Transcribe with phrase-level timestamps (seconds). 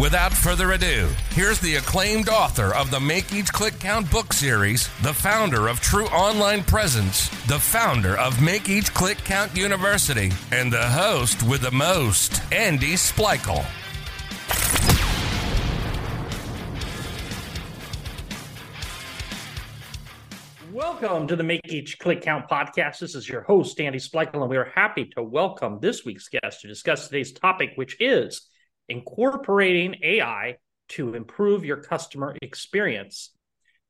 [0.00, 4.88] Without further ado, here's the acclaimed author of the Make Each Click Count book series,
[5.02, 10.72] the founder of True Online Presence, the founder of Make Each Click Count University, and
[10.72, 13.62] the host with the most, Andy Splichal.
[20.72, 23.00] Welcome to the Make Each Click Count podcast.
[23.00, 26.62] This is your host, Andy Splichal, and we are happy to welcome this week's guest
[26.62, 28.46] to discuss today's topic, which is
[28.90, 30.56] incorporating AI
[30.90, 33.30] to improve your customer experience.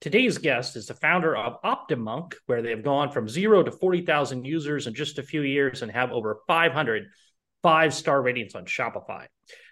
[0.00, 4.44] Today's guest is the founder of OptiMonk, where they have gone from zero to 40,000
[4.44, 7.06] users in just a few years and have over 500
[7.62, 9.26] five star ratings on Shopify.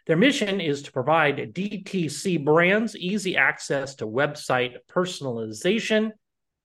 [0.06, 6.10] Their mission is to provide DTC brands easy access to website personalization.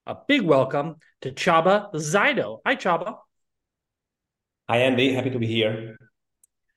[0.05, 2.59] A big welcome to Csaba Zajdó.
[2.66, 3.16] Hi, Csaba.
[4.67, 5.14] Hi, Andy.
[5.14, 5.98] Happy to be here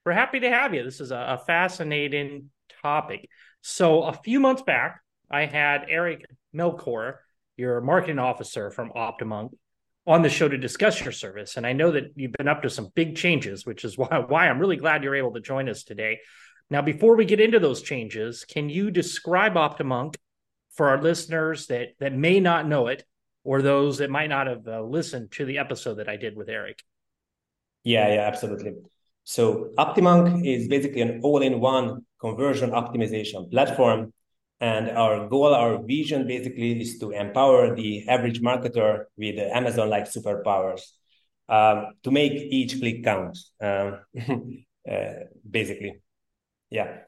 [0.07, 0.85] we're happy to have you.
[0.85, 3.29] This is a, a fascinating topic.
[3.61, 7.21] So, a few months back, I had Eric Melchior,
[7.57, 9.51] your marketing officer from OptiMonk,
[10.07, 11.57] on the show to discuss your service.
[11.57, 14.49] And I know that you've been up to some big changes, which is why, why
[14.49, 16.21] I'm really glad you're able to join us today.
[16.71, 20.15] Now, before we get into those changes, can you describe OptiMonk
[20.71, 23.05] for our listeners that that may not know it,
[23.43, 26.49] or those that might not have uh, listened to the episode that I did with
[26.49, 26.81] Eric?
[27.83, 28.75] Yeah, yeah, absolutely.
[29.27, 34.13] So OptiMonk is basically an all-in-one conversion optimization platform.
[34.61, 40.83] And our goal, our vision basically is to empower the average marketer with Amazon-like superpowers
[41.49, 43.99] um, to make each click count, um,
[44.91, 45.13] uh,
[45.51, 45.97] basically.
[46.71, 46.99] Yeah.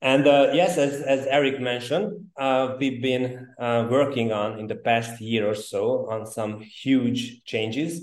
[0.00, 4.76] And uh, yes, as, as Eric mentioned, uh, we've been uh, working on in the
[4.76, 8.00] past year or so on some huge changes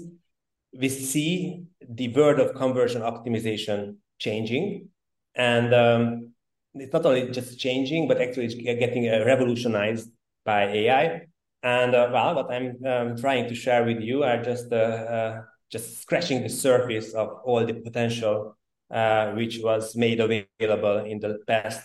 [0.78, 4.90] we see the word of conversion optimization changing.
[5.36, 6.34] And um,
[6.74, 10.10] it's not only just changing, but actually getting uh, revolutionized
[10.46, 11.22] by AI.
[11.62, 15.42] And uh, well, what I'm um, trying to share with you are just uh, uh
[15.72, 18.56] just scratching the surface of all the potential
[18.92, 21.82] uh, which was made available in the past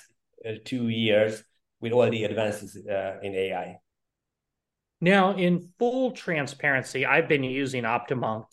[0.46, 1.42] uh, two years
[1.80, 3.78] with all the advances in AI.
[5.00, 8.44] Now, in full transparency, I've been using OptiMonk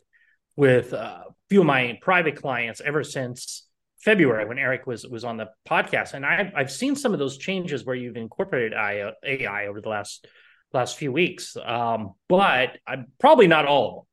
[0.56, 3.68] with a few of my private clients ever since
[4.00, 7.38] February when Eric was was on the podcast, and I've I've seen some of those
[7.38, 10.28] changes where you've incorporated AI over the last
[10.74, 14.08] last few weeks, um, but I'm probably not all.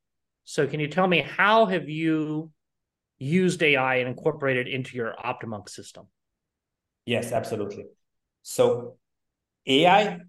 [0.45, 2.51] So, can you tell me how have you
[3.19, 6.07] used AI and incorporated into your OptiMonk system?
[7.05, 7.85] Yes, absolutely.
[8.43, 8.97] So,
[9.67, 10.21] AI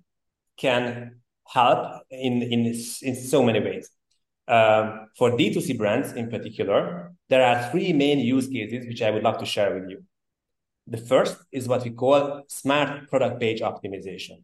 [0.57, 2.65] can help in in
[3.01, 3.89] in so many ways.
[4.47, 9.23] Um, for D2C brands in particular, there are three main use cases which I would
[9.23, 10.03] love to share with you.
[10.87, 14.43] The first is what we call smart product page optimization.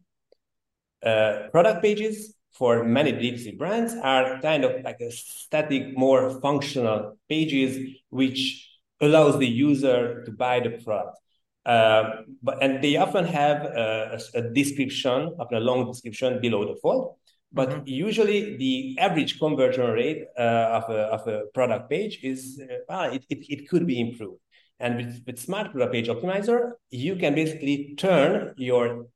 [1.04, 7.18] Uh, product pages for many D2C brands are kind of like a static, more functional
[7.28, 8.68] pages which
[9.00, 11.18] allows the user to buy the product.
[11.64, 16.78] Uh, but and they often have a, a description, often a long description below the
[16.80, 17.16] fold.
[17.52, 17.82] But mm-hmm.
[17.86, 23.12] usually, the average conversion rate uh, of, a, of a product page is uh, well,
[23.12, 24.40] it, it, it could be improved.
[24.78, 29.06] And with, with Smart Product Page Optimizer, you can basically turn your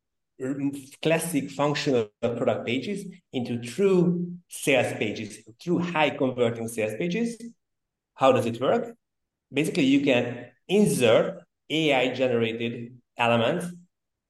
[1.02, 7.40] classic functional product pages into true sales pages, true high converting sales pages.
[8.14, 8.94] How does it work?
[9.52, 13.66] Basically, you can insert AI generated elements,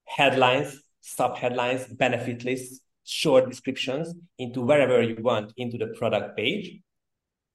[0.05, 6.81] headlines, sub headlines, benefit lists, short descriptions into wherever you want into the product page.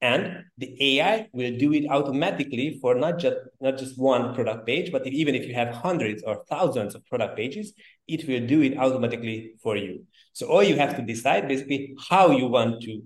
[0.02, 4.94] And the ai will do it automatically for not just not just one product page
[4.94, 7.74] but even if you have hundreds or thousands of product pages
[8.08, 10.06] it will do it automatically for you.
[10.32, 13.02] So all you have to decide basically how you want to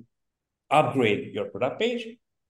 [0.69, 2.06] upgrade your product page.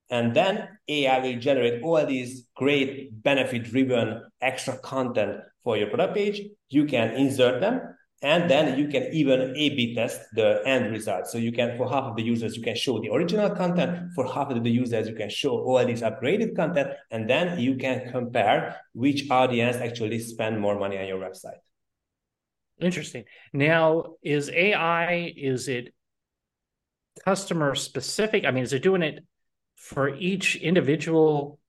[0.10, 6.16] And then ai will generate all these great benefit driven extra content for your product
[6.16, 6.42] page.
[6.70, 11.28] You can insert them and then you can even A/B test the end result.
[11.28, 14.14] So you can, for half of the users, you can show the original content.
[14.16, 17.76] For half of the users, you can show all this upgraded content, and then you
[17.76, 21.60] can compare which audience actually spend more money on your website.
[22.80, 23.26] Interesting.
[23.52, 25.94] Now, is AI, is it
[27.24, 28.46] customer specific?
[28.46, 29.24] I mean, is it doing it
[29.76, 31.60] for each individual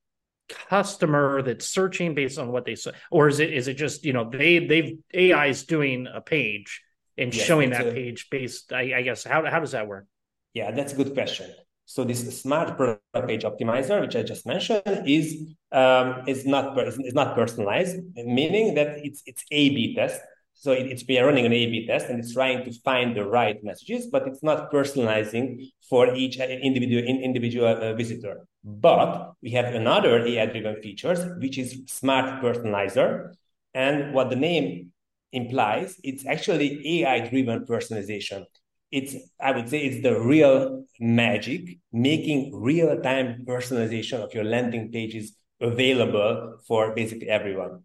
[0.49, 4.13] customer that's searching based on what they say or is it is it just you
[4.13, 6.81] know they they've ai is doing a page
[7.17, 10.05] and yes, showing that a, page based I, I, guess how, how does that work?
[10.53, 11.51] Yeah that's a good question.
[11.85, 17.13] So this smart product page optimizer which i just mentioned is um, is not is
[17.13, 20.19] not personalized meaning that it's it's a b test
[20.55, 24.07] so it, it's running an A/B test and it's trying to find the right messages,
[24.07, 28.47] but it's not personalizing for each individual individual uh, visitor.
[28.63, 33.33] But we have another AI-driven features, which is Smart Personalizer,
[33.73, 34.91] and what the name
[35.31, 38.45] implies, it's actually AI-driven personalization.
[38.91, 45.35] It's I would say it's the real magic, making real-time personalization of your landing pages
[45.59, 47.83] available for basically everyone.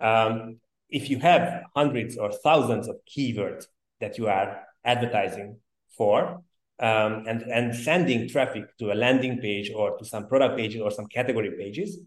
[0.00, 0.60] Um,
[0.90, 3.66] if you have hundreds or thousands of keywords
[4.00, 5.58] that you are advertising
[5.96, 6.42] for
[6.78, 10.90] um, and, and sending traffic to a landing page or to some product pages or
[10.90, 11.98] some category pages,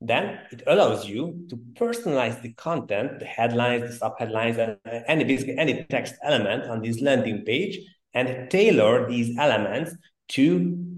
[0.00, 5.56] then it allows you to personalize the content, the headlines, the subheadlines, and any basically
[5.56, 7.78] any text element on this landing page
[8.12, 9.92] and tailor these elements
[10.28, 10.95] to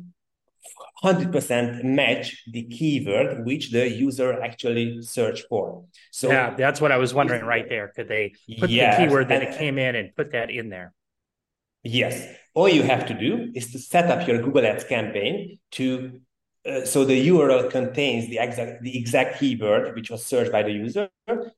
[1.04, 5.84] 100% match the keyword which the user actually searched for.
[6.10, 7.92] So yeah, that's what I was wondering right there.
[7.94, 10.70] Could they put yes, the keyword that and, it came in and put that in
[10.70, 10.92] there?
[11.84, 12.26] Yes.
[12.54, 16.20] All you have to do is to set up your Google Ads campaign to
[16.66, 20.72] uh, so the URL contains the exact the exact keyword which was searched by the
[20.72, 21.08] user.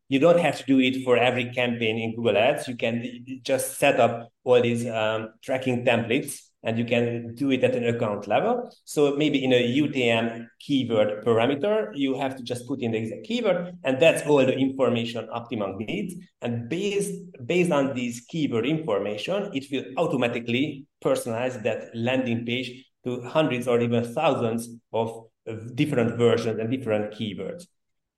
[0.08, 2.68] You don't have to do it for every campaign in Google Ads.
[2.68, 7.64] You can just set up all these um, tracking templates and you can do it
[7.64, 8.70] at an account level.
[8.84, 13.24] So maybe in a UTM keyword parameter, you have to just put in the exact
[13.24, 16.14] keyword, and that's all the information OptiMonk needs.
[16.42, 17.12] And based
[17.46, 23.80] based on this keyword information, it will automatically personalize that landing page to hundreds or
[23.80, 25.26] even thousands of
[25.74, 27.64] different versions and different keywords.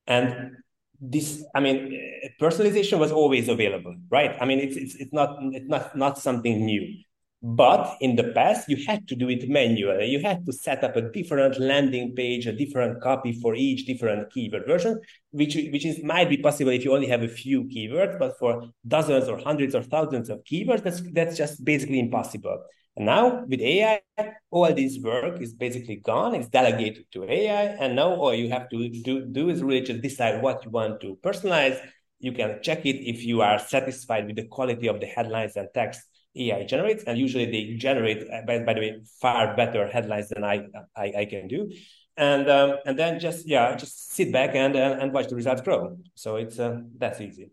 [0.09, 0.57] And
[1.01, 1.99] this, I mean,
[2.41, 4.37] personalization was always available, right?
[4.41, 7.03] I mean, it's it's, it's not it's not not something new
[7.43, 10.07] but in the past, you had to do it manually.
[10.07, 14.33] You had to set up a different landing page, a different copy for each different
[14.33, 15.01] keyword version,
[15.33, 18.71] which, which is might be possible if you only have a few keywords, but for
[18.87, 22.63] dozens or hundreds or thousands of keywords, that's that's just basically impossible.
[22.97, 24.03] And now with AI,
[24.51, 26.37] all this work is basically gone.
[26.37, 30.01] It's delegated to AI, and now all you have to do, do is really just
[30.01, 31.81] decide what you want to personalize.
[32.21, 35.67] You can check it if you are satisfied with the quality of the headlines and
[35.75, 36.03] text
[36.35, 40.45] AI generates, and usually they generate, uh, by, by the way, far better headlines than
[40.45, 41.71] I I, I can do,
[42.17, 45.63] and um, and then just yeah, just sit back and uh, and watch the results
[45.63, 45.97] grow.
[46.15, 47.51] So it's uh, that's easy.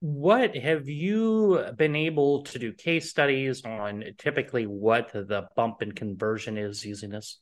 [0.00, 4.04] What have you been able to do case studies on?
[4.16, 7.40] Typically, what the bump in conversion is using this?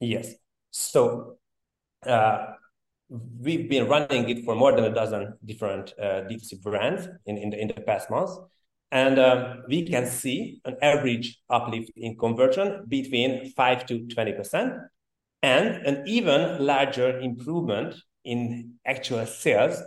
[0.00, 0.34] Yes,
[0.70, 1.36] so.
[2.06, 2.54] Uh,
[3.40, 7.50] we've been running it for more than a dozen different uh, D2C brands in, in,
[7.50, 8.38] the, in the past months.
[8.92, 14.78] And um, we can see an average uplift in conversion between 5 to 20%,
[15.42, 17.94] and an even larger improvement
[18.24, 19.80] in actual sales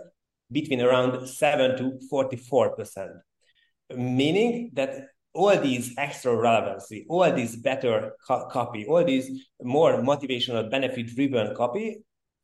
[0.52, 3.10] between around 7 to 44%.
[3.96, 10.70] Meaning that all these extra relevancy, all this better co- copy, all these more motivational,
[10.70, 11.98] benefit driven copy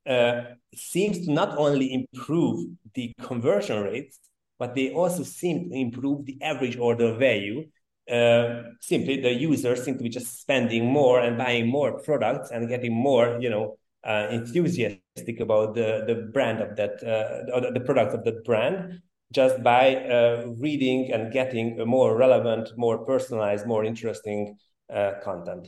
[0.08, 0.42] uh,
[0.76, 4.20] seems to not only improve the conversion rates,
[4.60, 7.66] but they also seem to improve the average order value.
[8.12, 12.68] Uh, simply, the users seem to be just spending more and buying more products and
[12.68, 18.14] getting more, you know, uh, enthusiastic about the, the brand of that, uh, the product
[18.14, 19.00] of that brand,
[19.32, 24.58] just by uh, reading and getting a more relevant, more personalized, more interesting
[24.94, 25.68] uh, content.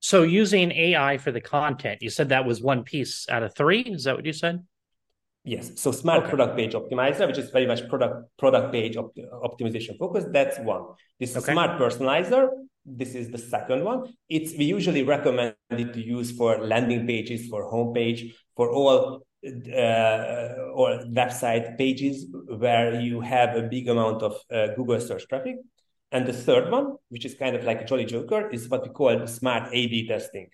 [0.00, 3.82] So, using AI for the content, you said that was one piece out of three.
[3.82, 4.64] Is that what you said?
[5.44, 5.72] Yes.
[5.74, 6.30] So smart okay.
[6.30, 10.24] product page optimizer, which is very much product product page op- optimization focus.
[10.30, 10.82] That's one.
[11.18, 11.52] This okay.
[11.52, 12.48] smart personalizer.
[12.84, 14.14] This is the second one.
[14.28, 20.70] It's we usually recommend it to use for landing pages, for homepage, for all uh,
[20.74, 25.56] or website pages where you have a big amount of uh, Google search traffic.
[26.12, 28.90] And the third one, which is kind of like a jolly joker, is what we
[28.90, 30.50] call smart A/B testing,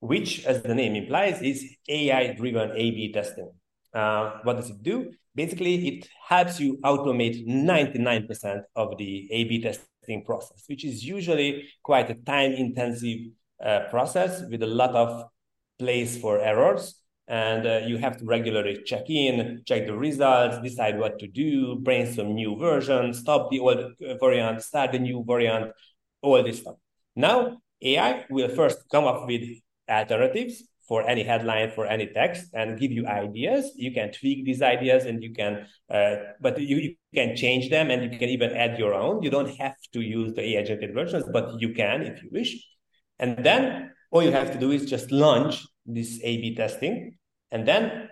[0.00, 3.50] which, as the name implies, is AI-driven A/B testing.
[3.94, 5.12] Uh, what does it do?
[5.34, 12.10] Basically, it helps you automate 99% of the A/B testing process, which is usually quite
[12.10, 13.18] a time-intensive
[13.64, 15.24] uh, process with a lot of
[15.78, 16.94] place for errors.
[17.28, 21.76] and uh, you have to regularly check in, check the results, decide what to do,
[21.76, 25.70] brainstorm new versions, stop the old variant, start the new variant,
[26.22, 26.76] all this stuff.
[27.14, 29.44] Now, AI will first come up with
[29.88, 33.72] alternatives for any headline, for any text, and give you ideas.
[33.76, 37.90] You can tweak these ideas, and you can, uh, but you, you, can change them,
[37.90, 39.22] and you can even add your own.
[39.22, 42.56] You don't have to use the AI generated versions, but you can if you wish.
[43.18, 47.18] And then all you have to do is just launch this A/B testing,
[47.50, 48.08] and then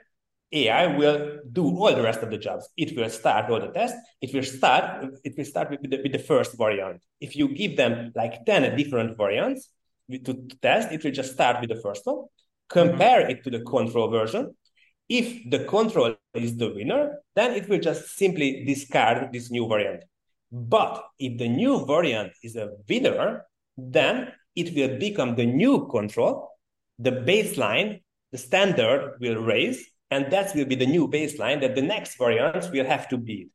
[0.52, 2.68] AI will do all the rest of the jobs.
[2.76, 3.98] It will start all the tests.
[4.20, 5.04] It will start.
[5.24, 7.02] It will start with the, with the first variant.
[7.20, 9.70] If you give them like ten different variants
[10.24, 12.26] to test, it will just start with the first one,
[12.68, 13.30] compare mm-hmm.
[13.30, 14.54] it to the control version.
[15.08, 20.04] If the control is the winner, then it will just simply discard this new variant.
[20.50, 23.46] But if the new variant is a winner,
[23.76, 26.50] then it will become the new control.
[26.98, 28.00] The baseline
[28.32, 32.70] the standard will raise, and that will be the new baseline that the next variants
[32.70, 33.48] will have to beat.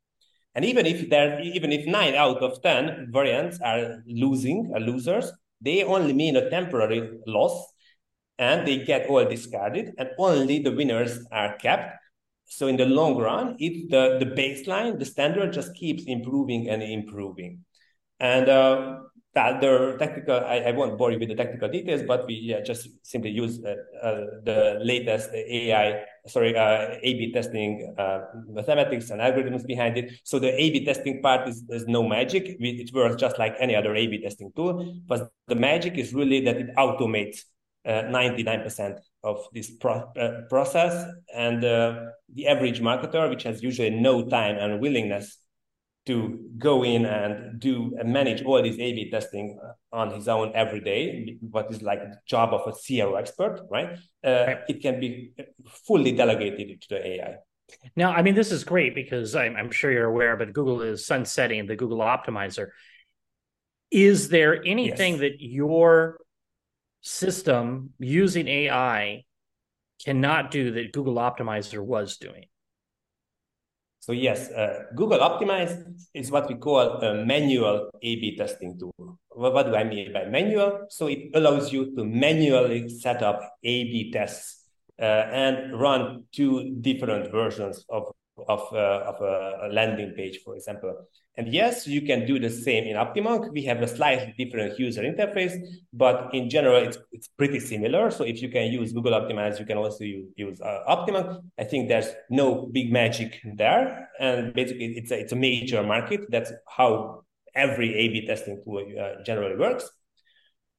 [0.54, 5.30] And even if there, even if nine out of ten variants are losing, are losers,
[5.60, 7.71] they only mean a temporary loss,
[8.38, 11.98] and they get all discarded, and only the winners are kept.
[12.46, 16.82] So in the long run, if the, the baseline, the standard just keeps improving and
[16.82, 17.64] improving.
[18.20, 18.98] And uh,
[19.34, 22.60] the other technical, I, I, won't bore you with the technical details, but we yeah,
[22.60, 23.74] just simply use uh,
[24.06, 30.12] uh, the latest AI, sorry, uh, A/B testing uh, mathematics and algorithms behind it.
[30.24, 32.56] So the A/B testing part is, is no magic.
[32.60, 36.56] It works just like any other A/B testing tool, but the magic is really that
[36.56, 37.44] it automates
[37.86, 44.28] 99% uh, of this pro- uh, process, and the average marketer, which has usually no
[44.28, 45.38] time and willingness
[46.04, 49.58] to go in and do and manage all this A/B testing
[49.92, 53.98] on his own every day, what is like the job of a CRO expert, right?
[54.24, 54.58] Uh, right.
[54.68, 55.32] It can be
[55.86, 57.36] fully delegated to the AI.
[57.94, 61.06] Now, I mean, this is great because I'm, I'm sure you're aware, but Google is
[61.06, 62.68] sunsetting the Google Optimizer.
[63.90, 65.20] Is there anything yes.
[65.20, 66.18] that your
[67.02, 69.24] system using AI
[70.04, 72.46] cannot do that Google Optimizer was doing?
[74.00, 75.80] So yes, uh, Google Optimize
[76.12, 79.18] is what we call a manual A/B testing tool.
[79.30, 80.86] What do I mean by manual?
[80.88, 84.66] So it allows you to manually set up A/B tests
[85.00, 88.10] uh, and run two different versions of
[88.48, 91.06] of, uh, of a landing page, for example.
[91.36, 93.52] And yes, you can do the same in OptiMonk.
[93.52, 95.54] We have a slightly different user interface,
[95.92, 98.10] but in general, it's, it's pretty similar.
[98.10, 100.82] So if you can use Google Optimize, you can also use, use uh.
[101.58, 104.10] I think there's no big magic there.
[104.18, 106.20] And basically, it's a, it's a major market.
[106.30, 107.24] That's how
[107.54, 109.88] every A-B testing tool uh, generally works.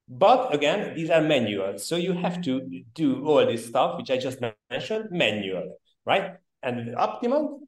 [0.08, 1.80] But again, these are manual.
[1.80, 5.72] So you have to do all this stuff, which I just mentioned, manually,
[6.06, 6.34] right?
[6.64, 7.60] And with OptiMonk,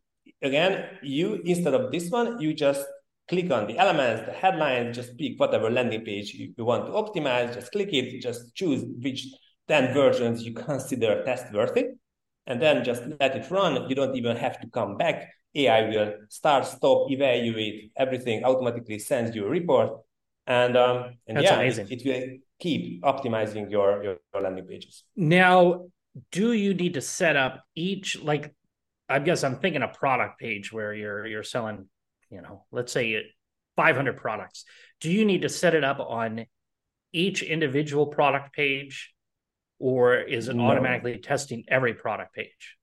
[0.42, 2.86] again, you instead of this one, you just
[3.28, 6.92] click on the elements, the headline, just pick whatever landing page you, you want to
[6.92, 9.28] optimize, just click it, just choose which
[9.68, 11.88] 10 versions you consider test worthy,
[12.46, 13.90] and then just let it run.
[13.90, 15.30] You don't even have to come back.
[15.56, 19.92] AI will start, stop, evaluate everything, automatically sends you a report.
[20.48, 21.88] And, um, and That's yeah, amazing.
[21.90, 25.04] It, it will keep optimizing your, your, your landing pages.
[25.16, 25.86] Now,
[26.32, 28.54] do you need to set up each like
[29.08, 31.88] I guess I'm thinking a product page where you're you're selling,
[32.30, 33.22] you know, let's say
[33.76, 34.66] 500 products.
[35.00, 36.46] Do you need to set it up on
[37.14, 39.14] each individual product page,
[39.80, 40.66] or is it no.
[40.66, 42.78] automatically testing every product page?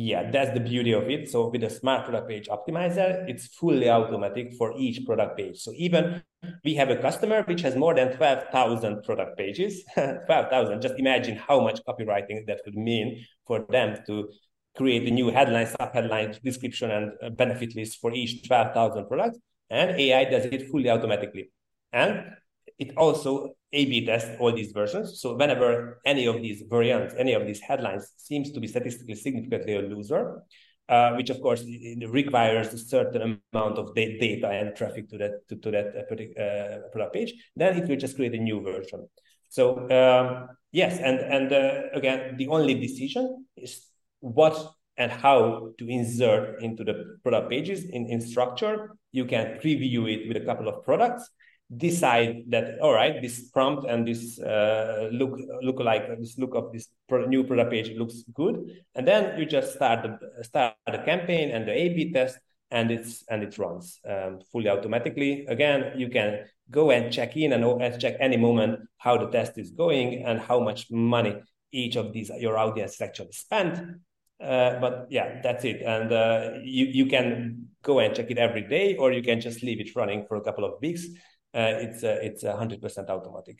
[0.00, 1.28] Yeah, that's the beauty of it.
[1.28, 5.58] So with the smart product page optimizer, it's fully automatic for each product page.
[5.58, 6.22] So even
[6.64, 10.80] we have a customer which has more than 12,000 product pages, 12,000.
[10.80, 14.28] Just imagine how much copywriting that would mean for them to
[14.78, 19.38] create a new headline, sub-headline, description, and benefit list for each 12,000 products.
[19.68, 21.50] And AI does it fully automatically.
[21.92, 22.24] And
[22.78, 25.20] it also A-B tests all these versions.
[25.20, 29.74] So whenever any of these variants, any of these headlines seems to be statistically significantly
[29.74, 30.42] a loser,
[30.88, 31.64] uh, which of course
[32.08, 36.78] requires a certain amount of data and traffic to that to, to that uh, uh,
[36.92, 39.06] product page, then it will just create a new version.
[39.48, 43.87] So um, yes, and and uh, again, the only decision is
[44.20, 48.90] what and how to insert into the product pages in, in structure.
[49.12, 51.30] You can preview it with a couple of products,
[51.74, 56.72] decide that all right, this prompt and this uh, look look like this look of
[56.72, 56.88] this
[57.28, 58.56] new product page looks good,
[58.94, 62.38] and then you just start the start the campaign and the A/B test,
[62.70, 65.46] and it's and it runs um, fully automatically.
[65.46, 69.70] Again, you can go and check in and check any moment how the test is
[69.70, 71.36] going and how much money
[71.72, 73.80] each of these your audience is actually spent.
[74.40, 75.82] Uh, but yeah, that's it.
[75.82, 79.62] And uh, you you can go and check it every day, or you can just
[79.62, 81.06] leave it running for a couple of weeks.
[81.54, 83.58] Uh, it's uh, it's hundred percent automatic.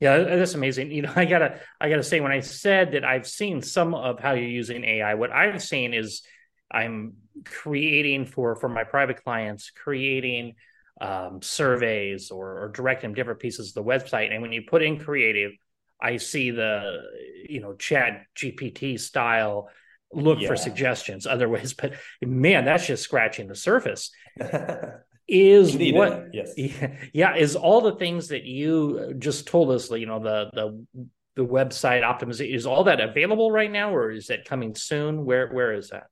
[0.00, 0.90] Yeah, that's amazing.
[0.90, 4.20] You know, I gotta I gotta say when I said that I've seen some of
[4.20, 6.22] how you're using AI, what I've seen is
[6.70, 7.14] I'm
[7.44, 10.54] creating for for my private clients, creating
[11.00, 14.32] um, surveys or, or direct them different pieces of the website.
[14.32, 15.52] And when you put in creative,
[16.00, 17.02] I see the
[17.48, 19.70] you know chat GPT style
[20.12, 20.48] look yeah.
[20.48, 24.10] for suggestions other ways but man that's just scratching the surface
[25.28, 26.52] is what yes
[27.12, 31.46] yeah is all the things that you just told us you know the the the
[31.46, 35.72] website optimization is all that available right now or is that coming soon where where
[35.72, 36.04] is that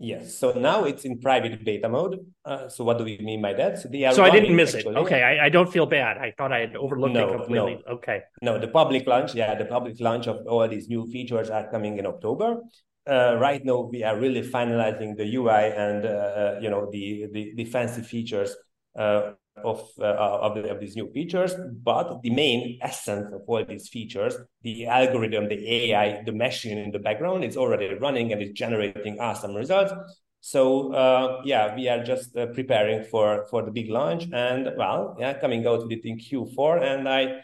[0.00, 0.36] Yes.
[0.38, 2.24] So now it's in private beta mode.
[2.44, 3.78] Uh, so what do we mean by that?
[3.78, 4.94] So, so I didn't miss actually.
[4.94, 4.98] it.
[4.98, 5.22] Okay.
[5.22, 6.18] I, I, don't feel bad.
[6.18, 7.82] I thought I had overlooked no, it completely.
[7.84, 7.94] No.
[7.94, 8.22] Okay.
[8.40, 9.34] No, the public launch.
[9.34, 12.60] Yeah, the public launch of all these new features are coming in October.
[13.08, 17.26] Uh, right now, we are really finalizing the UI and uh, uh, you know the,
[17.32, 18.54] the, the fancy features
[18.98, 19.32] uh,
[19.64, 23.88] of, uh, of, the, of, these new features, but the main essence of all these
[23.88, 28.50] features, the algorithm, the AI, the machine in the background, is already running and is
[28.52, 29.92] generating awesome results.
[30.40, 35.16] So uh, yeah, we are just uh, preparing for for the big launch, and well,
[35.18, 37.40] yeah, coming out with it in Q4, and I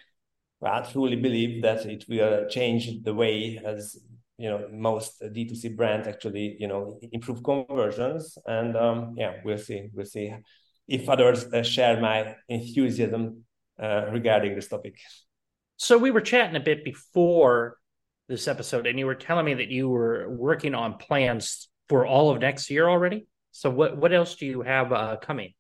[0.61, 3.99] well, truly believe that it will change the way as
[4.39, 9.89] you know most D2C brands actually you know improve conversions, and um, yeah, we'll see,
[9.93, 10.35] we'll see
[10.89, 13.45] if others uh, share my enthusiasm
[13.83, 14.97] uh, regarding this topic.
[15.77, 17.79] So we were chatting a bit before
[18.29, 22.31] this episode, and you were telling me that you were working on plans for all
[22.31, 23.27] of next year already.
[23.53, 25.55] So what what else do you have uh, coming?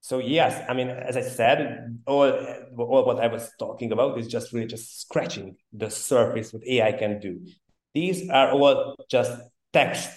[0.00, 2.30] So yes, I mean, as I said, all,
[2.78, 6.92] all what I was talking about is just really just scratching the surface what AI
[6.92, 7.40] can do.
[7.94, 9.32] These are all just
[9.72, 10.10] text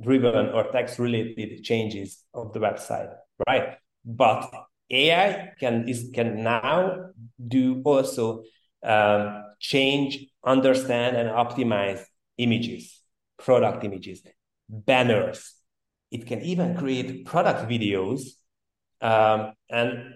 [0.00, 3.14] driven or text related changes of the website,
[3.46, 3.76] right?
[4.04, 4.50] But
[4.90, 7.10] AI can is can now
[7.46, 8.42] do also
[8.82, 12.02] um, change, understand, and optimize
[12.38, 13.00] images,
[13.38, 14.22] product images,
[14.68, 15.54] banners.
[16.10, 18.22] It can even create product videos.
[19.00, 20.14] Um, and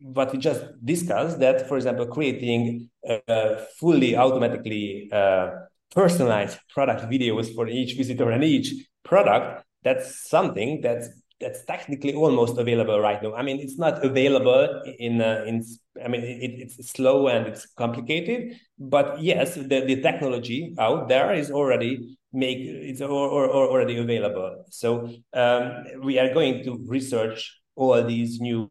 [0.00, 5.50] what we just discussed that, for example, creating uh, fully automatically uh,
[5.94, 11.08] personalized product videos for each visitor and each product, that's something that's
[11.40, 13.32] that's technically almost available right now.
[13.34, 15.64] I mean, it's not available in uh, in.
[16.04, 21.32] I mean, it, it's slow and it's complicated, but yes, the, the technology out there
[21.32, 24.64] is already make it's or, already available.
[24.70, 28.68] So um, we are going to research all these new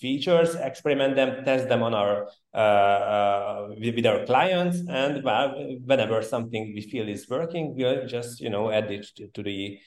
[0.00, 6.22] features, experiment them, test them on our uh, uh, with our clients, and well, whenever
[6.22, 9.78] something we feel is working, we'll just you know add it to, to the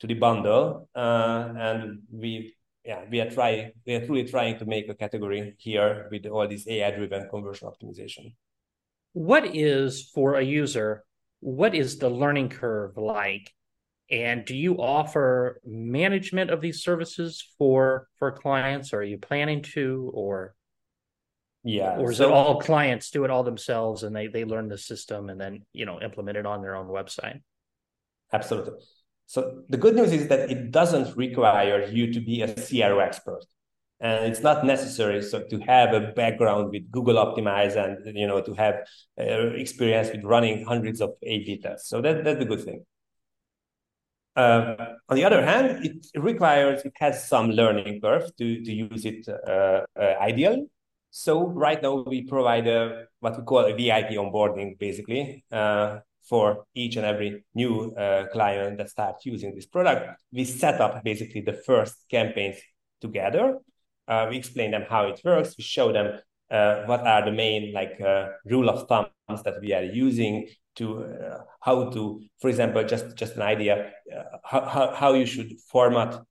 [0.00, 4.64] to the bundle, uh, and we yeah we are trying we are truly trying to
[4.64, 8.32] make a category here with all this AI driven conversion optimization.
[9.12, 11.04] What is for a user?
[11.44, 13.52] What is the learning curve like
[14.10, 18.92] and do you offer management of these services for for clients?
[18.92, 20.54] Or are you planning to, or
[21.62, 24.68] yeah, or is so, it all clients do it all themselves and they they learn
[24.68, 27.40] the system and then you know implement it on their own website?
[28.32, 28.74] Absolutely.
[29.26, 33.44] So the good news is that it doesn't require you to be a CRO expert
[34.00, 38.40] and it's not necessary so to have a background with google optimize and you know
[38.40, 38.74] to have
[39.20, 42.84] uh, experience with running hundreds of a b tests so that, that's a good thing
[44.36, 44.74] uh,
[45.08, 49.26] on the other hand, it requires, it has some learning curve to, to use it
[49.28, 50.66] uh, uh, ideally.
[51.10, 56.64] So right now we provide a, what we call a VIP onboarding, basically, uh, for
[56.74, 60.20] each and every new uh, client that starts using this product.
[60.32, 62.56] We set up basically the first campaigns
[63.00, 63.58] together.
[64.06, 65.54] Uh, we explain them how it works.
[65.56, 66.18] We show them
[66.86, 67.98] what are the main like
[68.44, 73.36] rule of thumbs that we are using to uh, how to, for example, just just
[73.36, 76.22] an idea, uh, how, how, how you should format uh,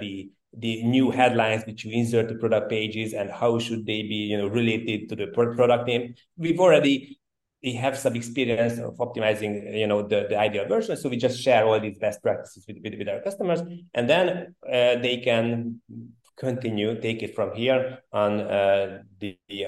[0.00, 4.28] the the new headlines which you insert to product pages and how should they be
[4.30, 6.14] you know related to the product name.
[6.36, 7.18] We've already
[7.62, 11.40] we have some experience of optimizing you know the, the ideal version so we just
[11.40, 13.62] share all these best practices with, with, with our customers
[13.94, 15.80] and then uh, they can
[16.36, 19.66] continue take it from here on uh, the, the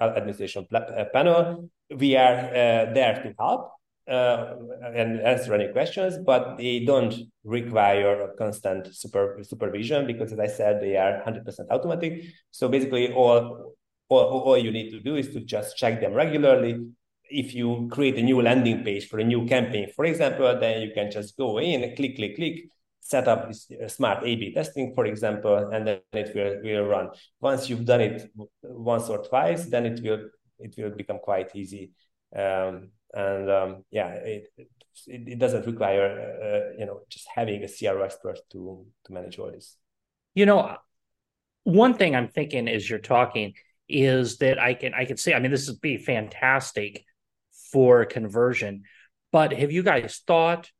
[0.00, 3.70] administration uh, panel we are uh, there to help
[4.08, 4.54] uh,
[4.94, 10.80] and answer any questions, but they don't require constant super, supervision because, as I said,
[10.82, 12.24] they are 100% automatic.
[12.50, 13.74] So basically, all
[14.10, 16.86] all, all you need to do is to just check them regularly.
[17.30, 20.90] If you create a new landing page for a new campaign, for example, then you
[20.94, 22.68] can just go in, click, click, click,
[23.04, 27.10] set up this uh, smart A/B testing, for example, and then it will, will run.
[27.38, 30.20] Once you've done it once or twice, then it will
[30.58, 31.92] it will become quite easy.
[32.34, 34.68] Um, and um, yeah, it, it,
[35.06, 36.06] it doesn't require
[36.42, 39.76] uh, you know just having a CRO expert to to manage all this.
[40.34, 40.74] You know,
[41.64, 43.52] one thing I'm thinking as you're talking
[43.86, 45.34] is that I can I can see.
[45.34, 47.04] I mean this would be fantastic
[47.70, 48.84] for conversion,
[49.30, 50.70] but have you guys thought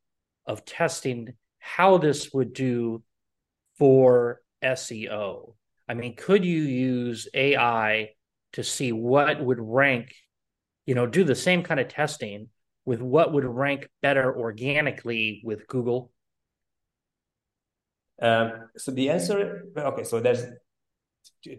[0.47, 3.01] of testing how this would do
[3.79, 5.55] for SEO?
[5.89, 8.11] I mean, could you use AI
[8.53, 10.13] to see what would rank,
[10.85, 12.49] you know, do the same kind of testing
[12.85, 16.11] with what would rank better organically with Google?
[18.21, 20.45] Um, so the answer, okay, so there's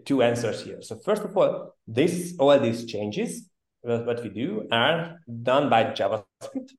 [0.05, 0.83] two answers here.
[0.83, 3.51] So first of all, this all these changes,
[3.83, 6.71] what we do, are done by JavaScript,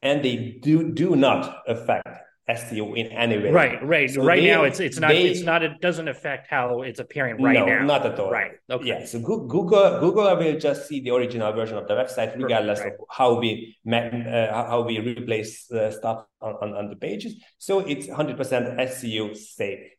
[0.00, 2.08] and they do do not affect
[2.48, 3.50] SEO in any way.
[3.50, 4.10] Right, right.
[4.10, 6.98] So right they, now, it's it's not they, it's not it doesn't affect how it's
[6.98, 7.84] appearing right no, now.
[7.84, 8.32] not at all.
[8.32, 8.52] Right.
[8.68, 8.88] Okay.
[8.88, 9.04] Yeah.
[9.06, 12.94] So Google Google will just see the original version of the website, regardless right.
[12.94, 17.34] of how we uh, how we replace uh, stuff on, on, on the pages.
[17.58, 19.90] So it's hundred percent SEO safe.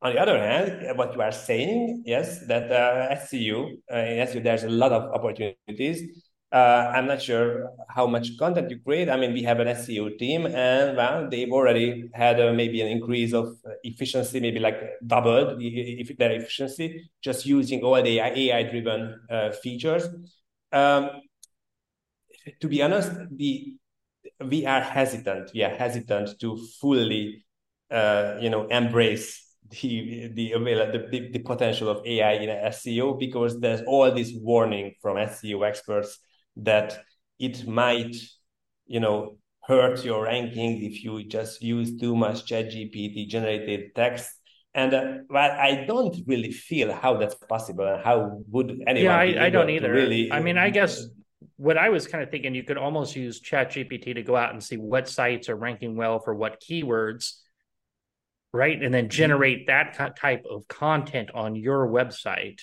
[0.00, 4.44] On the other hand, what you are saying, yes, that uh, SEO, uh, in SEO,
[4.44, 9.10] there's a lot of opportunities uh, I'm not sure how much content you create.
[9.10, 12.88] I mean, we have an SEO team, and well, they've already had uh, maybe an
[12.88, 19.50] increase of efficiency, maybe like doubled if their efficiency, just using all the AI-driven uh,
[19.50, 20.08] features.
[20.72, 21.10] Um,
[22.60, 23.78] to be honest, we
[24.40, 25.50] we are hesitant.
[25.54, 27.44] We are hesitant to fully,
[27.90, 33.82] uh, you know, embrace the the, the the potential of AI in SEO because there's
[33.86, 36.18] all this warning from SEO experts
[36.58, 37.02] that
[37.38, 38.16] it might,
[38.86, 44.30] you know, hurt your ranking if you just use too much ChatGPT generated text.
[44.74, 49.04] And uh, well, I don't really feel how that's possible and how would anyone.
[49.04, 49.92] Yeah, I, I don't either.
[49.92, 51.06] Really, I mean, I guess
[51.56, 54.62] what I was kind of thinking, you could almost use ChatGPT to go out and
[54.62, 57.34] see what sites are ranking well for what keywords,
[58.52, 58.80] right?
[58.80, 59.10] And then mm-hmm.
[59.10, 62.60] generate that type of content on your website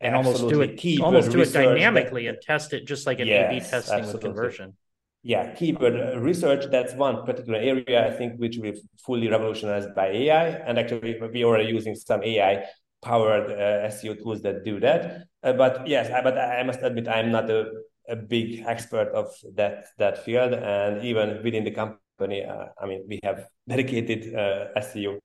[0.00, 3.26] and almost do it almost do it dynamically that, and test it just like an
[3.26, 4.12] yes, A/B testing absolutely.
[4.12, 4.76] with conversion.
[5.22, 6.66] Yeah, keyword research.
[6.70, 11.44] That's one particular area I think which we've fully revolutionized by AI, and actually we
[11.44, 12.64] already using some AI
[13.02, 15.24] powered uh, SEO tools that do that.
[15.42, 17.66] Uh, but yes, I, but I must admit I'm not a,
[18.08, 23.04] a big expert of that that field, and even within the company, uh, I mean
[23.08, 25.18] we have dedicated uh, SEO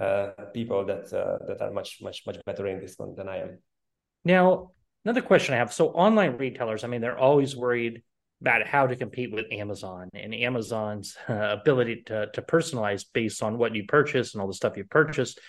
[0.00, 3.38] uh, people that uh, that are much much much better in this one than I
[3.38, 3.58] am.
[4.24, 4.70] Now,
[5.04, 8.02] another question I have so, online retailers, I mean, they're always worried
[8.40, 13.58] about how to compete with Amazon and Amazon's uh, ability to, to personalize based on
[13.58, 15.40] what you purchase and all the stuff you purchased.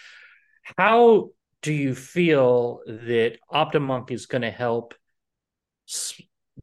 [0.78, 1.30] How
[1.62, 4.94] do you feel that Optimonk is going to help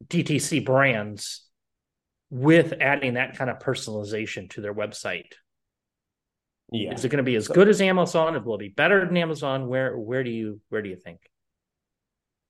[0.07, 1.49] DTC brands
[2.31, 5.33] with adding that kind of personalization to their website?
[6.73, 6.95] Yeah.
[6.95, 8.35] Is it going to be as good as Amazon?
[8.35, 9.69] It will it be better than Amazon?
[9.69, 11.21] Where where do you where do you think?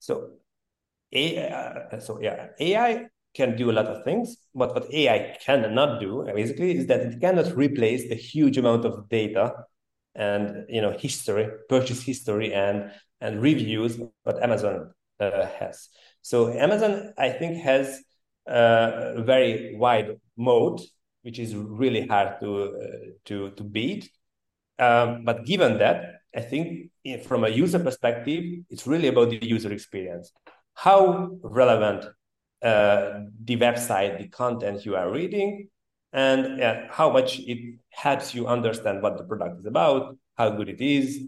[0.02, 0.30] So,
[1.12, 6.24] AI, so yeah, AI can do a lot of things, but what AI cannot do
[6.34, 9.54] basically is that it cannot replace a huge amount of data
[10.14, 15.88] and you know history, purchase history, and and reviews what Amazon uh, has.
[16.22, 18.00] So Amazon, I think, has
[18.46, 20.80] a very wide moat,
[21.22, 24.10] which is really hard to uh, to to beat.
[24.78, 26.90] Um, but given that, I think
[27.24, 30.32] from a user perspective, it's really about the user experience.
[30.74, 32.06] How relevant
[32.62, 35.68] uh, the website, the content you are reading,
[36.12, 40.68] and uh, how much it helps you understand what the product is about, how good
[40.68, 41.26] it is,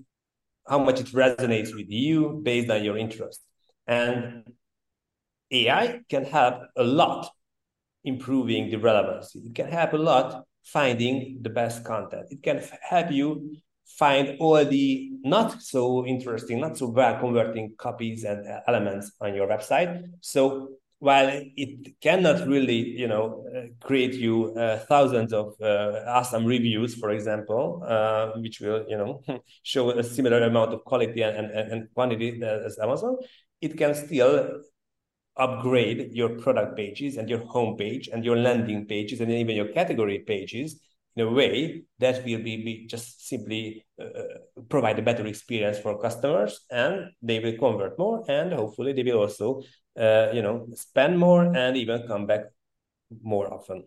[0.66, 3.42] how much it resonates with you based on your interest.
[3.86, 4.44] And
[5.50, 7.30] AI can help a lot
[8.04, 9.40] improving the relevancy.
[9.40, 12.26] It can help a lot finding the best content.
[12.30, 18.24] It can help you find all the not so interesting, not so well converting copies
[18.24, 20.02] and uh, elements on your website.
[20.20, 26.46] So while it cannot really, you know, uh, create you uh, thousands of uh, awesome
[26.46, 29.22] reviews, for example, uh, which will, you know,
[29.62, 33.16] show a similar amount of quality and, and, and quantity as Amazon,
[33.60, 34.62] it can still
[35.36, 39.68] upgrade your product pages and your home page and your landing pages and even your
[39.68, 40.80] category pages
[41.16, 44.04] in a way that will be, be just simply uh,
[44.68, 49.20] provide a better experience for customers and they will convert more and hopefully they will
[49.20, 49.62] also
[49.98, 52.42] uh, you know spend more and even come back
[53.22, 53.84] more often.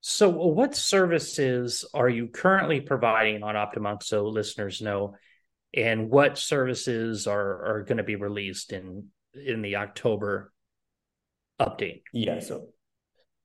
[0.00, 5.14] So what services are you currently providing on optimonk so listeners know?
[5.74, 10.52] And what services are are going to be released in in the october
[11.60, 12.02] update?
[12.12, 12.68] Yeah so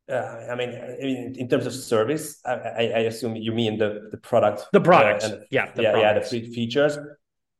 [0.09, 4.09] uh, I mean, in, in, terms of service, I, I, I, assume you mean the,
[4.11, 4.67] the product.
[4.73, 6.33] The product, uh, and, yeah, the yeah, products.
[6.33, 6.97] yeah, the features.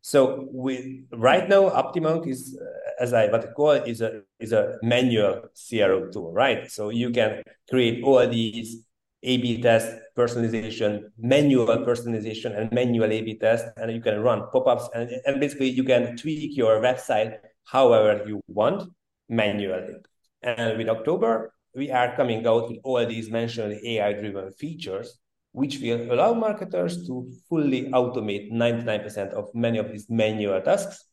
[0.02, 4.22] So we right now, Optimonk is, uh, as I what I call it, is a
[4.40, 6.72] is a manual CRO tool, right?
[6.72, 8.84] So you can create all these
[9.24, 15.12] A/B test, personalization, manual personalization, and manual A/B test, and you can run pop-ups, and,
[15.26, 18.90] and basically you can tweak your website however you want
[19.28, 19.96] manually.
[20.42, 25.20] And with October, we are coming out with all these mentioned AI-driven features,
[25.52, 31.06] which will allow marketers to fully automate 99% of many of these manual tasks.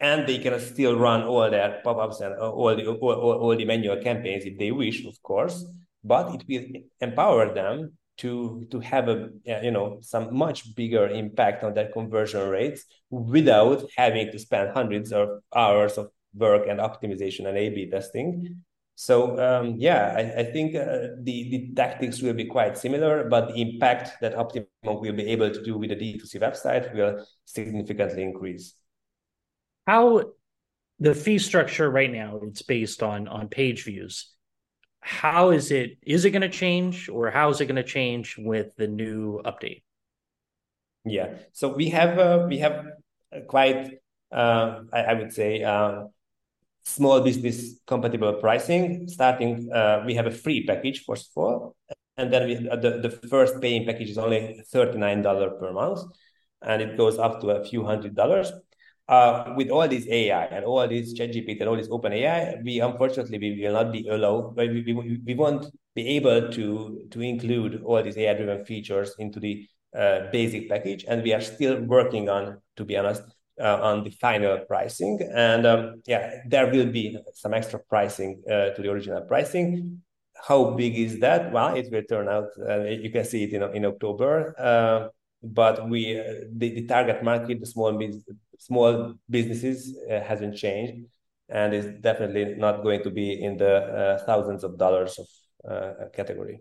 [0.00, 3.56] And they can still run all their pop-ups and uh, all the, all, all, all
[3.56, 5.64] the manual campaigns if they wish, of course,
[6.04, 11.08] but it will empower them to to have a uh, you know some much bigger
[11.08, 16.80] impact on their conversion rates without having to spend hundreds of hours of work and
[16.80, 18.62] optimization and A/B testing
[18.98, 23.46] so um, yeah, I, I think uh, the, the tactics will be quite similar, but
[23.46, 28.24] the impact that Optimonk will be able to do with the D2C website will significantly
[28.24, 28.74] increase.
[29.86, 30.32] How
[30.98, 34.34] the fee structure right now, it's based on on page views.
[34.98, 35.98] How is it?
[36.02, 39.40] Is it going to change, or how is it going to change with the new
[39.44, 39.82] update?
[41.04, 42.84] Yeah, so we have uh, we have
[43.46, 44.00] quite
[44.32, 46.06] uh, I, I, would say uh,
[46.88, 49.08] small business compatible pricing.
[49.08, 51.76] Starting, uh, we have a free package first of all,
[52.16, 55.72] and then we, uh, the the first paying package is only thirty nine dollar per
[55.72, 56.00] month,
[56.62, 58.52] and it goes up to a few hundred dollars.
[59.08, 62.80] Uh, with all this AI and all this ChatGPT and all this open AI, we
[62.80, 67.82] unfortunately we will not be allowed, we, we, we won't be able to to include
[67.84, 72.28] all these AI driven features into the uh, basic package, and we are still working
[72.28, 73.22] on, to be honest,
[73.60, 75.18] uh, on the final pricing.
[75.34, 80.02] And um, yeah, there will be some extra pricing uh, to the original pricing.
[80.46, 81.52] How big is that?
[81.52, 82.48] Well, it will turn out.
[82.58, 84.54] Uh, you can see it in in October.
[84.58, 85.08] Uh,
[85.42, 87.90] but we uh, the, the target market, the small
[88.58, 91.06] small businesses, uh, hasn't changed,
[91.48, 96.60] and is definitely not going to be in the thousands of dollars of category.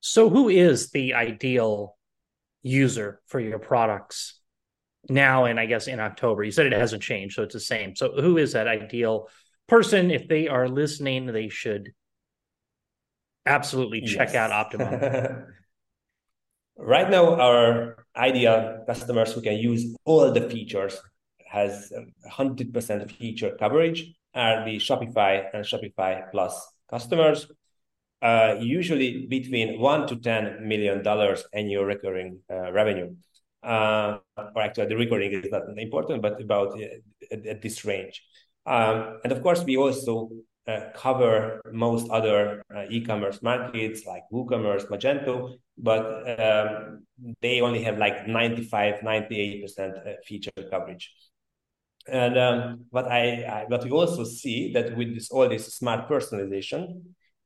[0.00, 1.96] So, who is the ideal
[2.62, 4.37] user for your products?
[5.08, 6.44] Now and I guess in October.
[6.44, 7.96] You said it hasn't changed, so it's the same.
[7.96, 9.28] So who is that ideal
[9.66, 10.10] person?
[10.10, 11.92] If they are listening, they should
[13.46, 14.36] absolutely check yes.
[14.36, 15.44] out Optimonk.
[16.76, 21.00] right now, our ideal customers who can use all the features
[21.46, 21.92] has
[22.30, 27.50] 100% feature coverage are the Shopify and Shopify Plus customers.
[28.20, 33.14] Uh, usually between one to ten million dollars annual recurring uh, revenue
[33.62, 36.86] uh, or actually the recording is not important, but about uh,
[37.32, 38.22] at, at, this range.
[38.66, 40.30] Um, and of course, we also
[40.66, 46.04] uh, cover most other uh, e-commerce markets like WooCommerce, Magento, but
[46.38, 47.04] um,
[47.40, 51.12] they only have like 95, 98% uh, feature coverage.
[52.06, 56.08] And um, what I, I, what we also see that with this all this smart
[56.08, 57.02] personalization,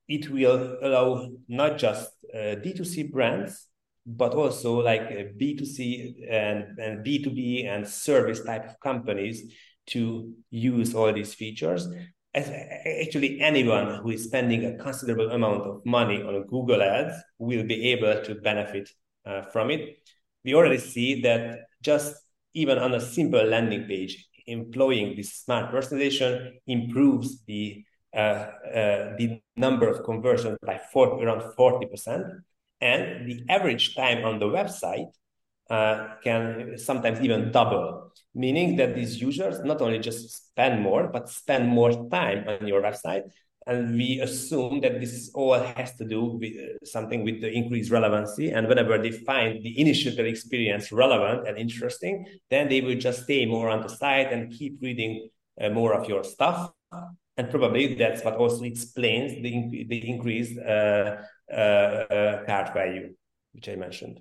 [0.09, 3.69] it will allow not just uh, D2C brands
[4.07, 9.53] but also like B2C and, and B2B and service type of companies
[9.89, 11.89] to use all these features.
[12.35, 17.65] As actually anyone who is spending a considerable amount of money on Google Ads will
[17.67, 18.89] be able to benefit
[19.27, 19.99] uh, from it.
[20.45, 22.17] We already see that just
[22.55, 27.85] even on a simple landing page, employing this smart personalization improves the
[28.15, 28.19] uh,
[28.75, 32.43] uh, the number of conversions by 40, around 40%.
[32.83, 35.07] And the average time on the website
[35.71, 41.29] uh, can sometimes even double, meaning that these users not only just spend more, but
[41.29, 43.23] spend more time on your website.
[43.65, 47.93] And we assume that this all has to do with uh, something with the increased
[47.93, 48.51] relevancy.
[48.51, 53.47] And whenever they find the initial experience relevant and interesting, then they will just stay
[53.47, 55.29] more on the site and keep reading
[55.61, 56.73] uh, more of your stuff.
[57.37, 61.17] And probably that's what also explains the, the increased uh,
[61.51, 63.15] cart value,
[63.53, 64.21] which I mentioned.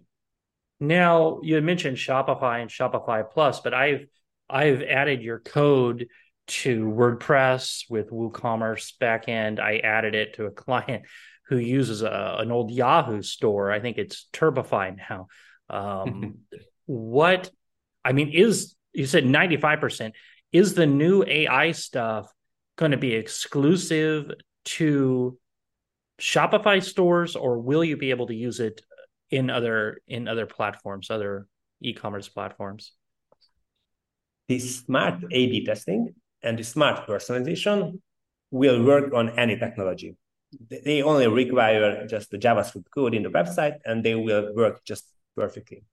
[0.79, 4.07] Now you mentioned Shopify and Shopify Plus, but I've
[4.49, 6.07] I've added your code
[6.47, 9.60] to WordPress with WooCommerce backend.
[9.60, 11.05] I added it to a client
[11.47, 13.71] who uses a, an old Yahoo store.
[13.71, 15.27] I think it's Turbify now.
[15.69, 16.39] Um,
[16.86, 17.49] what
[18.03, 20.12] I mean is you said 95%
[20.51, 22.31] is the new AI stuff
[22.77, 24.31] going to be exclusive
[24.63, 25.38] to
[26.21, 28.81] Shopify stores or will you be able to use it
[29.31, 31.47] in other in other platforms, other
[31.81, 32.93] e-commerce platforms?
[34.47, 37.99] The smart A/B testing and the smart personalization
[38.51, 40.15] will work on any technology.
[40.69, 45.05] They only require just the JavaScript code in the website, and they will work just
[45.36, 45.86] perfectly.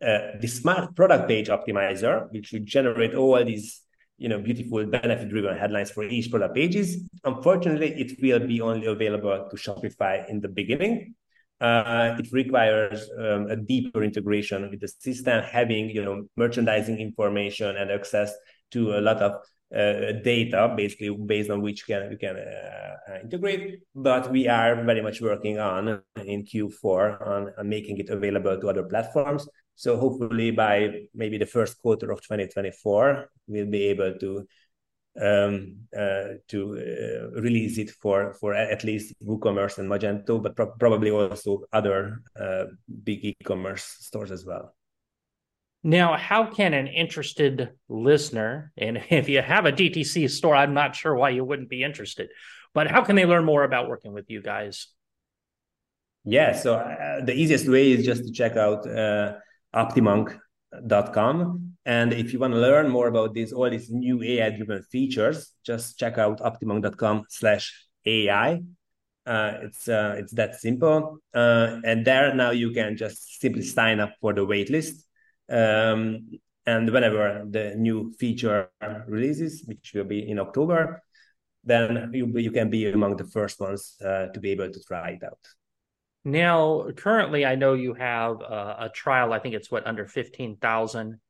[0.00, 3.80] Uh, the smart product page optimizer, which will generate all these
[4.18, 7.08] you know beautiful benefit driven headlines for each product pages.
[7.24, 11.14] Unfortunately it will be only available to shopify in the beginning.
[11.60, 17.76] Uh, it requires um, a deeper integration with the system having you know merchandising information
[17.76, 18.32] and access
[18.70, 19.32] to a lot of
[19.74, 23.80] uh, data basically based on which can we can uh, uh integrate.
[23.94, 28.68] But we are very much working on in q4 on, on making it available to
[28.68, 34.46] other platforms so hopefully by maybe the first quarter of 2024, we'll be able to
[35.20, 40.72] um, uh, to uh, release it for for at least WooCommerce and Magento, but pro-
[40.72, 42.64] probably also other uh,
[43.04, 44.74] big e-commerce stores as well.
[45.82, 50.96] Now, how can an interested listener, and if you have a DTC store, I'm not
[50.96, 52.28] sure why you wouldn't be interested,
[52.74, 54.88] but how can they learn more about working with you guys?
[56.24, 59.34] Yeah, so uh, the easiest way is just to check out uh,
[59.76, 61.72] optimonk.com.
[61.84, 65.98] And if you want to learn more about these all these new AI-driven features, just
[65.98, 68.62] check out optimonk.com slash AI.
[69.24, 71.18] Uh, it's uh, it's that simple.
[71.34, 75.02] Uh, and there now you can just simply sign up for the waitlist.
[75.48, 76.30] Um,
[76.66, 78.70] and whenever the new feature
[79.06, 81.00] releases, which will be in October,
[81.62, 85.10] then you, you can be among the first ones uh, to be able to try
[85.10, 85.38] it out.
[86.26, 89.32] Now, currently, I know you have a, a trial.
[89.32, 91.20] I think it's what under fifteen thousand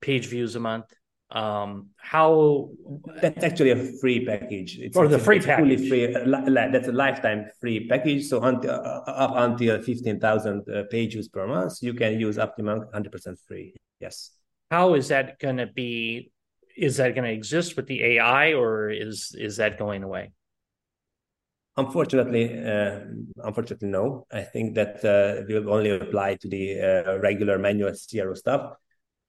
[0.00, 0.86] page views a month.
[1.30, 2.70] Um, how
[3.22, 4.80] that's actually a free package.
[4.80, 5.78] It's, or the free package.
[5.78, 6.06] Fully free.
[6.12, 8.26] That's a lifetime free package.
[8.26, 12.36] So until uh, up until fifteen thousand uh, page views per month, you can use
[12.36, 13.76] OptiMonk hundred percent free.
[14.00, 14.32] Yes.
[14.72, 16.32] How is that going to be?
[16.76, 20.32] Is that going to exist with the AI, or is is that going away?
[21.76, 23.00] Unfortunately, uh,
[23.44, 24.26] unfortunately, no.
[24.32, 28.72] I think that uh, will only apply to the uh, regular manual CRO stuff.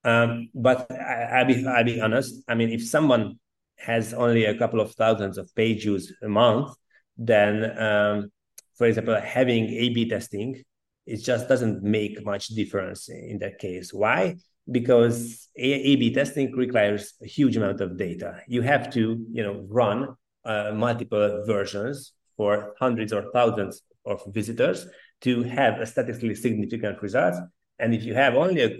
[0.03, 2.43] Um, but I, will be I'll be honest.
[2.47, 3.39] I mean, if someone
[3.77, 6.73] has only a couple of thousands of page views a month,
[7.17, 8.31] then, um,
[8.75, 10.61] for example, having A/B testing,
[11.05, 13.93] it just doesn't make much difference in that case.
[13.93, 14.35] Why?
[14.69, 18.41] Because A/B testing requires a huge amount of data.
[18.47, 24.87] You have to, you know, run uh, multiple versions for hundreds or thousands of visitors
[25.25, 27.35] to have a statistically significant result.
[27.77, 28.71] And if you have only a,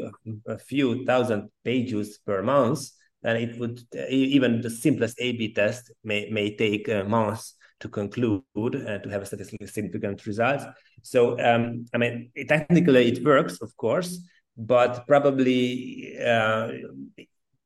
[0.55, 2.79] a few thousand pages per month,
[3.21, 3.77] then it would
[4.09, 7.43] even the simplest A/B test may may take uh, months
[7.81, 10.61] to conclude and to have a statistically significant result.
[11.03, 11.19] So
[11.49, 14.09] um, I mean, technically it works, of course,
[14.57, 16.67] but probably uh,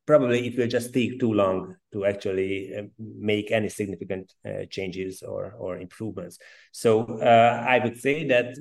[0.05, 5.23] probably it will just take too long to actually uh, make any significant uh, changes
[5.23, 6.37] or or improvements.
[6.71, 8.55] So uh, I would say that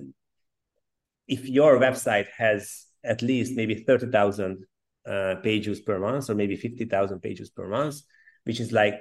[1.27, 4.65] if your website has at least maybe thirty thousand
[5.07, 7.97] uh, pages per month, or maybe fifty thousand pages per month,
[8.45, 8.95] which is like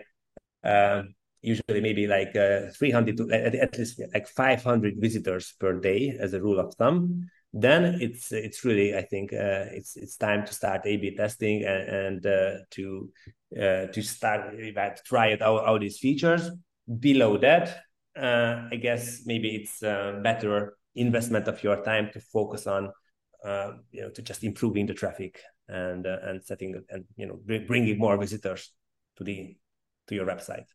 [0.63, 1.03] uh,
[1.41, 6.33] usually maybe like uh, 300 to at, at least like 500 visitors per day as
[6.33, 10.53] a rule of thumb then it's it's really I think uh, it's it's time to
[10.53, 13.11] start A/B testing and, and uh, to
[13.55, 16.49] uh, to start uh, try out all these features.
[16.99, 17.83] Below that,
[18.19, 22.91] uh, I guess maybe it's uh, better investment of your time to focus on
[23.91, 28.17] you know to just improving the traffic and and setting and you know bringing more
[28.17, 28.71] visitors
[29.17, 29.55] to the
[30.07, 30.65] to your website.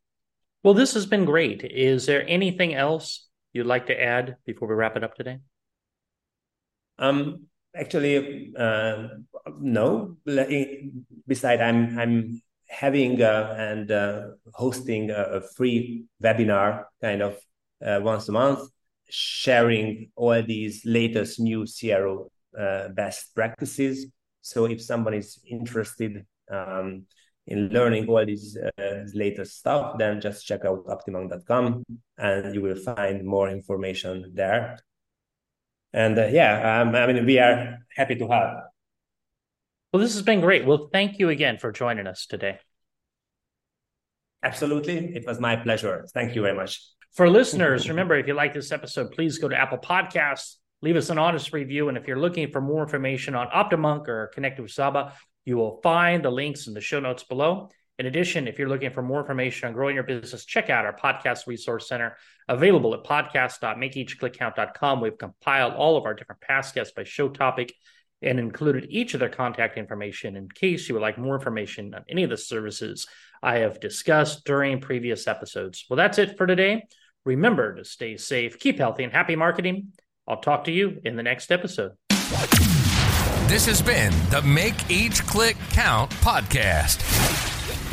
[0.62, 1.64] Well, this has been great.
[1.64, 5.38] Is there anything else you'd like to add before we wrap it up today?
[6.98, 9.08] Um, actually, uh,
[9.60, 10.16] no.
[11.26, 17.38] Besides, I'm I'm having uh, and uh, hosting a, a, free webinar kind of
[17.84, 18.68] uh, once a month,
[19.08, 24.06] sharing all these latest new CRO uh, best practices.
[24.42, 27.04] So if someone is interested um,
[27.46, 31.84] in learning all these uh, latest stuff, then just check out optimonk.com
[32.18, 34.78] and you will find more information there.
[35.98, 38.50] And uh, yeah, um, I mean, we are happy to help.
[39.92, 40.64] Well, this has been great.
[40.64, 42.60] Well, thank you again for joining us today.
[44.44, 45.16] Absolutely.
[45.16, 46.06] It was my pleasure.
[46.14, 46.80] Thank you very much.
[47.16, 51.10] For listeners, remember if you like this episode, please go to Apple Podcasts, leave us
[51.10, 51.88] an honest review.
[51.88, 55.14] And if you're looking for more information on OptiMonk or Connected with Csaba,
[55.46, 57.70] you will find the links in the show notes below.
[57.98, 60.96] In addition, if you're looking for more information on growing your business, check out our
[60.96, 62.16] podcast resource center
[62.48, 65.00] available at podcast.makeeachclickcount.com.
[65.00, 67.74] We've compiled all of our different past guests by show topic
[68.22, 72.04] and included each of their contact information in case you would like more information on
[72.08, 73.08] any of the services
[73.42, 75.84] I have discussed during previous episodes.
[75.90, 76.86] Well, that's it for today.
[77.24, 79.92] Remember to stay safe, keep healthy, and happy marketing.
[80.26, 81.92] I'll talk to you in the next episode.
[83.48, 87.47] This has been the Make Each Click Count podcast.